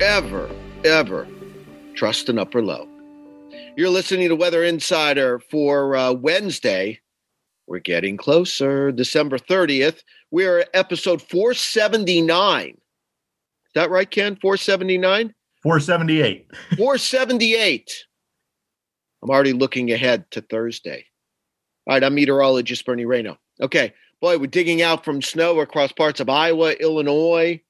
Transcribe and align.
ever, 0.00 0.50
ever 0.84 1.26
trust 1.94 2.28
an 2.28 2.38
upper 2.38 2.62
low. 2.62 2.88
You're 3.76 3.90
listening 3.90 4.28
to 4.28 4.36
Weather 4.36 4.64
Insider 4.64 5.38
for 5.38 5.96
uh, 5.96 6.12
Wednesday. 6.12 7.00
We're 7.66 7.78
getting 7.78 8.16
closer. 8.16 8.92
December 8.92 9.38
30th. 9.38 10.02
We're 10.30 10.60
at 10.60 10.70
episode 10.74 11.22
479. 11.22 12.68
Is 12.68 12.76
that 13.74 13.90
right, 13.90 14.10
Ken? 14.10 14.36
479? 14.36 15.34
478. 15.62 16.46
478. 16.76 18.04
I'm 19.22 19.30
already 19.30 19.52
looking 19.52 19.90
ahead 19.92 20.30
to 20.32 20.42
Thursday. 20.42 21.06
All 21.86 21.94
right, 21.94 22.04
I'm 22.04 22.14
meteorologist 22.14 22.84
Bernie 22.84 23.04
Rayno. 23.04 23.38
Okay, 23.60 23.94
boy, 24.20 24.38
we're 24.38 24.46
digging 24.46 24.82
out 24.82 25.04
from 25.04 25.22
snow 25.22 25.60
across 25.60 25.92
parts 25.92 26.20
of 26.20 26.28
Iowa, 26.28 26.72
Illinois, 26.72 27.60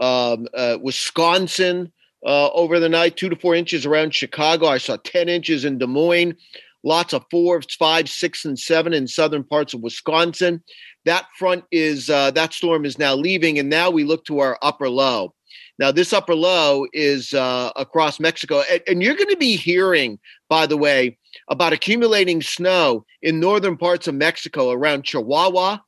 um, 0.00 0.46
uh, 0.54 0.78
Wisconsin 0.80 1.92
uh, 2.24 2.48
over 2.50 2.80
the 2.80 2.88
night, 2.88 3.16
two 3.16 3.28
to 3.28 3.36
four 3.36 3.54
inches 3.54 3.86
around 3.86 4.14
Chicago. 4.14 4.66
I 4.66 4.78
saw 4.78 4.96
10 4.96 5.28
inches 5.28 5.64
in 5.64 5.78
Des 5.78 5.86
Moines, 5.86 6.34
lots 6.82 7.12
of 7.12 7.24
fours, 7.30 7.66
five, 7.74 8.08
six, 8.08 8.44
and 8.44 8.58
seven 8.58 8.92
in 8.92 9.06
southern 9.06 9.44
parts 9.44 9.74
of 9.74 9.80
Wisconsin. 9.80 10.62
That 11.04 11.26
front 11.38 11.64
is, 11.70 12.10
uh, 12.10 12.30
that 12.32 12.52
storm 12.52 12.84
is 12.84 12.98
now 12.98 13.14
leaving, 13.14 13.58
and 13.58 13.70
now 13.70 13.90
we 13.90 14.04
look 14.04 14.24
to 14.26 14.40
our 14.40 14.58
upper 14.62 14.88
low. 14.88 15.34
Now, 15.78 15.92
this 15.92 16.12
upper 16.12 16.34
low 16.34 16.86
is 16.92 17.34
uh, 17.34 17.70
across 17.76 18.18
Mexico, 18.18 18.62
and, 18.70 18.82
and 18.86 19.02
you're 19.02 19.14
going 19.14 19.30
to 19.30 19.36
be 19.36 19.56
hearing, 19.56 20.18
by 20.48 20.66
the 20.66 20.76
way, 20.76 21.18
about 21.48 21.74
accumulating 21.74 22.42
snow 22.42 23.04
in 23.22 23.40
northern 23.40 23.76
parts 23.76 24.08
of 24.08 24.14
Mexico 24.14 24.70
around 24.70 25.04
Chihuahua, 25.04 25.78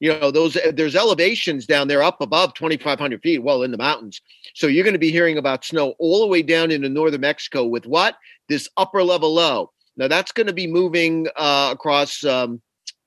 you 0.00 0.18
know 0.18 0.30
those 0.30 0.56
eh, 0.56 0.72
there's 0.72 0.96
elevations 0.96 1.66
down 1.66 1.88
there 1.88 2.02
up 2.02 2.20
above 2.20 2.54
2500 2.54 3.22
feet 3.22 3.42
well 3.42 3.62
in 3.62 3.70
the 3.70 3.78
mountains. 3.78 4.20
So 4.54 4.66
you're 4.66 4.84
going 4.84 4.94
to 4.94 4.98
be 4.98 5.12
hearing 5.12 5.38
about 5.38 5.64
snow 5.64 5.94
all 5.98 6.20
the 6.20 6.26
way 6.26 6.42
down 6.42 6.70
into 6.70 6.88
northern 6.88 7.20
mexico 7.20 7.64
with 7.64 7.86
what? 7.86 8.16
This 8.48 8.68
upper 8.76 9.04
level 9.04 9.34
low. 9.34 9.70
Now 9.96 10.08
that's 10.08 10.32
going 10.32 10.46
to 10.46 10.52
be 10.52 10.66
moving 10.66 11.28
uh, 11.36 11.70
across 11.72 12.24
um, 12.24 12.60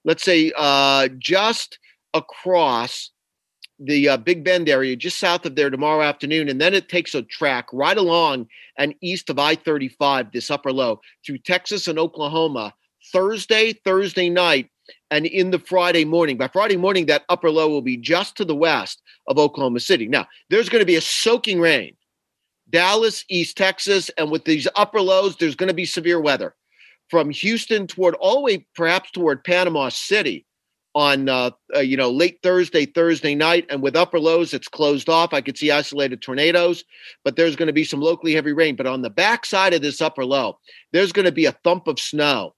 let's 0.05 0.23
say 0.23 0.51
uh, 0.55 1.09
just 1.17 1.79
across 2.13 3.09
the 3.79 4.09
uh, 4.09 4.17
big 4.17 4.43
bend 4.43 4.69
area 4.69 4.95
just 4.95 5.19
south 5.19 5.45
of 5.45 5.55
there 5.55 5.71
tomorrow 5.71 6.03
afternoon 6.03 6.47
and 6.47 6.61
then 6.61 6.75
it 6.75 6.89
takes 6.89 7.15
a 7.15 7.23
track 7.23 7.67
right 7.73 7.97
along 7.97 8.47
and 8.77 8.93
east 9.01 9.31
of 9.31 9.39
i-35 9.39 10.31
this 10.31 10.51
upper 10.51 10.71
low 10.71 11.01
through 11.25 11.39
texas 11.39 11.87
and 11.87 11.97
oklahoma 11.97 12.71
thursday 13.11 13.73
thursday 13.73 14.29
night 14.29 14.69
and 15.11 15.25
in 15.25 15.51
the 15.51 15.59
Friday 15.59 16.05
morning. 16.05 16.37
By 16.37 16.47
Friday 16.47 16.77
morning, 16.77 17.05
that 17.07 17.23
upper 17.29 17.49
low 17.49 17.69
will 17.69 17.81
be 17.81 17.97
just 17.97 18.35
to 18.37 18.45
the 18.45 18.55
west 18.55 19.01
of 19.27 19.37
Oklahoma 19.37 19.79
City. 19.79 20.07
Now, 20.07 20.27
there's 20.49 20.69
going 20.69 20.81
to 20.81 20.85
be 20.85 20.95
a 20.95 21.01
soaking 21.01 21.59
rain. 21.59 21.95
Dallas, 22.69 23.23
East 23.29 23.57
Texas, 23.57 24.09
and 24.17 24.31
with 24.31 24.45
these 24.45 24.67
upper 24.75 25.01
lows, 25.01 25.35
there's 25.35 25.55
going 25.55 25.67
to 25.67 25.73
be 25.73 25.85
severe 25.85 26.19
weather 26.19 26.55
from 27.09 27.29
Houston 27.29 27.85
toward 27.85 28.15
all 28.15 28.35
the 28.35 28.41
way 28.41 28.65
perhaps 28.75 29.11
toward 29.11 29.43
Panama 29.43 29.89
City 29.89 30.45
on 30.95 31.27
uh, 31.27 31.51
uh, 31.75 31.79
you 31.79 31.97
know 31.97 32.09
late 32.09 32.39
Thursday, 32.43 32.85
Thursday 32.85 33.35
night, 33.35 33.65
and 33.69 33.81
with 33.81 33.95
upper 33.95 34.19
lows, 34.19 34.53
it's 34.53 34.67
closed 34.67 35.09
off. 35.09 35.33
I 35.33 35.41
could 35.41 35.57
see 35.57 35.71
isolated 35.71 36.21
tornadoes, 36.21 36.83
but 37.23 37.35
there's 37.35 37.55
going 37.55 37.67
to 37.67 37.73
be 37.73 37.83
some 37.83 38.01
locally 38.01 38.33
heavy 38.33 38.53
rain. 38.53 38.75
But 38.75 38.87
on 38.87 39.01
the 39.01 39.09
backside 39.09 39.73
of 39.73 39.81
this 39.81 40.01
upper 40.01 40.25
low, 40.25 40.59
there's 40.91 41.11
going 41.11 41.25
to 41.25 41.31
be 41.31 41.45
a 41.45 41.57
thump 41.63 41.87
of 41.87 41.99
snow 41.99 42.55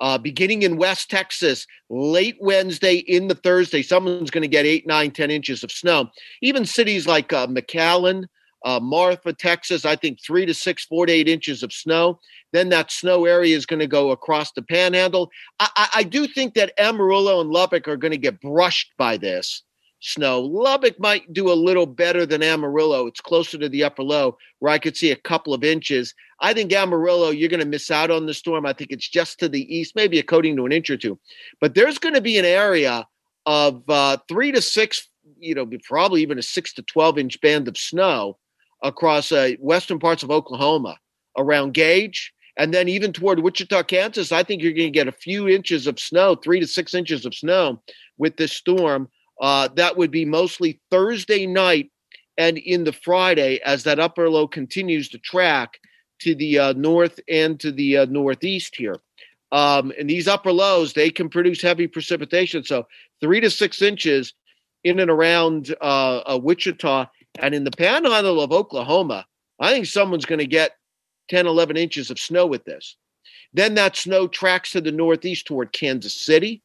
uh, 0.00 0.18
beginning 0.18 0.62
in 0.62 0.76
West 0.76 1.10
Texas, 1.10 1.66
late 1.88 2.36
Wednesday 2.40 2.96
into 3.06 3.34
Thursday, 3.34 3.82
someone's 3.82 4.30
going 4.30 4.42
to 4.42 4.48
get 4.48 4.66
eight, 4.66 4.86
nine, 4.86 5.10
10 5.10 5.30
inches 5.30 5.62
of 5.62 5.70
snow. 5.70 6.10
Even 6.40 6.64
cities 6.64 7.06
like 7.06 7.32
uh, 7.32 7.46
McAllen, 7.46 8.24
uh, 8.64 8.80
Marfa, 8.80 9.32
Texas, 9.32 9.84
I 9.84 9.96
think 9.96 10.18
three 10.24 10.46
to 10.46 10.54
six, 10.54 10.84
four 10.84 11.06
to 11.06 11.12
eight 11.12 11.28
inches 11.28 11.62
of 11.62 11.72
snow. 11.72 12.18
Then 12.52 12.68
that 12.68 12.92
snow 12.92 13.24
area 13.24 13.56
is 13.56 13.66
going 13.66 13.80
to 13.80 13.86
go 13.86 14.10
across 14.10 14.52
the 14.52 14.62
panhandle. 14.62 15.30
I, 15.58 15.68
I, 15.76 15.88
I 15.96 16.02
do 16.02 16.26
think 16.26 16.54
that 16.54 16.72
Amarillo 16.78 17.40
and 17.40 17.50
Lubbock 17.50 17.88
are 17.88 17.96
going 17.96 18.12
to 18.12 18.18
get 18.18 18.40
brushed 18.40 18.92
by 18.98 19.16
this 19.16 19.62
snow. 20.02 20.40
Lubbock 20.40 20.98
might 20.98 21.32
do 21.32 21.50
a 21.50 21.54
little 21.54 21.86
better 21.86 22.26
than 22.26 22.42
Amarillo. 22.42 23.06
It's 23.06 23.20
closer 23.20 23.58
to 23.58 23.68
the 23.68 23.84
upper 23.84 24.02
low 24.02 24.36
where 24.58 24.72
I 24.72 24.78
could 24.78 24.96
see 24.96 25.10
a 25.10 25.16
couple 25.16 25.54
of 25.54 25.64
inches. 25.64 26.14
I 26.40 26.52
think 26.52 26.72
Amarillo, 26.72 27.30
you're 27.30 27.48
going 27.48 27.60
to 27.60 27.66
miss 27.66 27.90
out 27.90 28.10
on 28.10 28.26
the 28.26 28.34
storm. 28.34 28.66
I 28.66 28.72
think 28.72 28.90
it's 28.90 29.08
just 29.08 29.38
to 29.38 29.48
the 29.48 29.74
east, 29.74 29.94
maybe 29.94 30.18
a 30.18 30.22
coating 30.22 30.56
to 30.56 30.66
an 30.66 30.72
inch 30.72 30.90
or 30.90 30.96
two. 30.96 31.18
But 31.60 31.74
there's 31.74 31.98
going 31.98 32.14
to 32.14 32.20
be 32.20 32.38
an 32.38 32.44
area 32.44 33.06
of 33.46 33.88
uh, 33.88 34.18
three 34.28 34.52
to 34.52 34.60
six, 34.60 35.08
you 35.38 35.54
know, 35.54 35.68
probably 35.84 36.22
even 36.22 36.38
a 36.38 36.42
six 36.42 36.72
to 36.74 36.82
12 36.82 37.18
inch 37.18 37.40
band 37.40 37.68
of 37.68 37.76
snow 37.78 38.38
across 38.82 39.30
uh, 39.32 39.52
western 39.60 39.98
parts 39.98 40.22
of 40.22 40.30
Oklahoma 40.30 40.96
around 41.38 41.74
Gage. 41.74 42.32
And 42.58 42.74
then 42.74 42.88
even 42.88 43.12
toward 43.12 43.38
Wichita, 43.38 43.84
Kansas, 43.84 44.30
I 44.30 44.42
think 44.42 44.62
you're 44.62 44.72
going 44.72 44.92
to 44.92 44.98
get 44.98 45.08
a 45.08 45.12
few 45.12 45.48
inches 45.48 45.86
of 45.86 45.98
snow, 45.98 46.34
three 46.34 46.60
to 46.60 46.66
six 46.66 46.92
inches 46.92 47.24
of 47.24 47.34
snow 47.34 47.80
with 48.18 48.36
this 48.36 48.52
storm. 48.52 49.08
Uh, 49.42 49.68
that 49.74 49.96
would 49.96 50.12
be 50.12 50.24
mostly 50.24 50.80
Thursday 50.90 51.46
night 51.46 51.90
and 52.38 52.56
in 52.58 52.84
the 52.84 52.92
Friday 52.92 53.60
as 53.64 53.82
that 53.82 53.98
upper 53.98 54.30
low 54.30 54.46
continues 54.46 55.08
to 55.10 55.18
track 55.18 55.78
to 56.20 56.34
the 56.34 56.58
uh, 56.58 56.72
north 56.74 57.18
and 57.28 57.58
to 57.60 57.72
the 57.72 57.98
uh, 57.98 58.04
northeast 58.06 58.76
here. 58.76 58.96
Um, 59.50 59.92
and 59.98 60.08
these 60.08 60.28
upper 60.28 60.52
lows, 60.52 60.92
they 60.92 61.10
can 61.10 61.28
produce 61.28 61.60
heavy 61.60 61.88
precipitation. 61.88 62.62
So 62.62 62.86
three 63.20 63.40
to 63.40 63.50
six 63.50 63.82
inches 63.82 64.32
in 64.84 65.00
and 65.00 65.10
around 65.10 65.74
uh, 65.80 66.22
uh 66.26 66.38
Wichita 66.42 67.06
and 67.40 67.54
in 67.54 67.64
the 67.64 67.70
panhandle 67.72 68.40
of 68.40 68.52
Oklahoma. 68.52 69.26
I 69.60 69.72
think 69.72 69.86
someone's 69.86 70.24
going 70.24 70.38
to 70.38 70.46
get 70.46 70.76
10, 71.30 71.46
11 71.46 71.76
inches 71.76 72.10
of 72.10 72.18
snow 72.18 72.46
with 72.46 72.64
this. 72.64 72.96
Then 73.52 73.74
that 73.74 73.96
snow 73.96 74.26
tracks 74.26 74.70
to 74.72 74.80
the 74.80 74.92
northeast 74.92 75.46
toward 75.46 75.72
Kansas 75.72 76.24
City. 76.24 76.62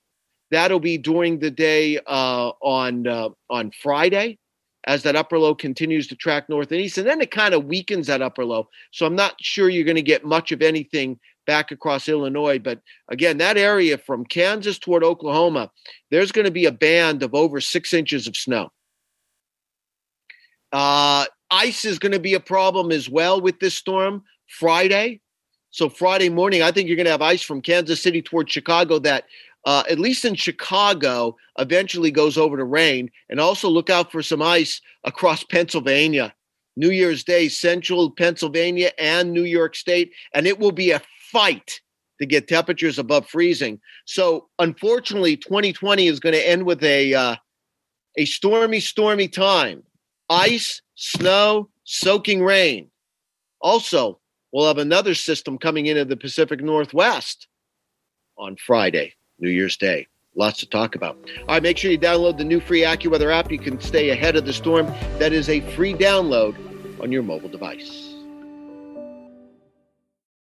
That'll 0.52 0.80
be 0.80 0.98
during 0.98 1.40
the 1.40 1.52
day 1.52 2.00
uh, 2.06 2.52
on 2.62 3.08
uh, 3.08 3.30
on 3.50 3.72
Friday 3.82 4.38
as 4.86 5.04
that 5.04 5.18
upper 5.18 5.38
low 5.38 5.54
continues 5.54 6.08
to 6.08 6.16
track 6.16 6.48
north 6.48 6.72
and 6.72 6.80
east. 6.80 6.98
And 6.98 7.06
then 7.06 7.20
it 7.20 7.30
kind 7.30 7.54
of 7.54 7.66
weakens 7.66 8.08
that 8.08 8.22
upper 8.22 8.46
low. 8.46 8.70
So 8.92 9.06
I'm 9.06 9.16
not 9.16 9.36
sure 9.42 9.70
you're 9.70 9.84
going 9.84 9.96
to 9.96 10.02
get 10.02 10.24
much 10.24 10.54
of 10.54 10.62
anything 10.62 11.20
back 11.46 11.72
across 11.72 12.08
Illinois. 12.08 12.58
But 12.58 12.82
again, 13.10 13.38
that 13.40 13.58
area 13.58 13.98
from 13.98 14.26
Kansas 14.26 14.80
toward 14.80 15.04
Oklahoma, 15.04 15.72
there's 16.10 16.32
going 16.32 16.46
to 16.46 16.52
be 16.52 16.66
a 16.66 16.72
band 16.72 17.22
of 17.22 17.36
over 17.36 17.60
six 17.60 17.94
inches 17.94 18.28
of 18.28 18.38
snow. 18.38 18.70
Uh, 20.72 21.26
ice 21.52 21.86
is 21.86 22.00
going 22.00 22.12
to 22.12 22.20
be 22.20 22.34
a 22.34 22.40
problem 22.40 22.92
as 22.92 23.10
well 23.10 23.42
with 23.42 23.60
this 23.60 23.76
storm 23.76 24.24
Friday. 24.48 25.22
So 25.72 25.90
Friday 25.90 26.30
morning, 26.30 26.62
I 26.62 26.72
think 26.72 26.88
you're 26.88 26.96
going 26.98 27.06
to 27.06 27.12
have 27.12 27.22
ice 27.22 27.42
from 27.42 27.62
Kansas 27.62 28.02
City 28.02 28.22
toward 28.22 28.50
Chicago 28.50 29.00
that 29.00 29.26
uh, 29.68 29.84
at 29.90 30.00
least 30.00 30.24
in 30.24 30.34
Chicago, 30.34 31.36
eventually 31.60 32.10
goes 32.10 32.38
over 32.38 32.56
to 32.56 32.64
rain. 32.64 33.12
And 33.30 33.38
also 33.38 33.68
look 33.68 33.90
out 33.90 34.14
for 34.14 34.24
some 34.24 34.42
ice 34.42 34.80
across 35.04 35.44
Pennsylvania. 35.44 36.34
New 36.78 36.90
Year's 36.90 37.26
Day, 37.26 37.50
central 37.50 38.10
Pennsylvania 38.10 38.92
and 38.98 39.34
New 39.34 39.44
York 39.44 39.76
State. 39.76 40.14
And 40.34 40.48
it 40.48 40.58
will 40.58 40.72
be 40.72 40.92
a 40.92 41.02
fight 41.34 41.82
to 42.20 42.26
get 42.26 42.48
temperatures 42.48 42.98
above 42.98 43.28
freezing. 43.28 43.82
So, 44.06 44.48
unfortunately, 44.58 45.36
2020 45.36 46.08
is 46.08 46.22
going 46.22 46.34
to 46.34 46.50
end 46.50 46.66
with 46.66 46.82
a 46.82 47.14
uh, 47.14 47.36
a 48.16 48.24
stormy, 48.24 48.80
stormy 48.80 49.28
time. 49.28 49.84
Ice, 50.30 50.82
snow, 50.96 51.70
soaking 51.84 52.42
rain. 52.42 52.90
Also, 53.60 54.20
we'll 54.54 54.68
have 54.68 54.78
another 54.78 55.14
system 55.14 55.58
coming 55.58 55.88
into 55.88 56.06
the 56.06 56.16
Pacific 56.16 56.62
Northwest 56.62 57.48
on 58.38 58.56
Friday. 58.56 59.14
New 59.40 59.50
Year's 59.50 59.78
Day. 59.78 60.08
Lots 60.36 60.60
to 60.60 60.70
talk 60.70 60.96
about. 60.96 61.18
All 61.40 61.56
right, 61.56 61.64
make 61.64 61.78
sure 61.78 61.90
you 61.90 61.98
download 61.98 62.38
the 62.38 62.44
new 62.44 62.60
free 62.60 62.82
AccuWeather 62.82 63.34
app. 63.34 63.52
You 63.52 63.58
can 63.58 63.80
stay 63.82 64.12
ahead 64.12 64.36
of 64.36 64.46
the 64.46 64.54
storm. 64.54 64.86
That 65.18 65.34
is 65.34 65.50
a 65.50 65.62
free 65.76 65.94
download 65.94 66.56
on 67.02 67.12
your 67.12 67.24
mobile 67.24 67.50
device. 67.50 68.07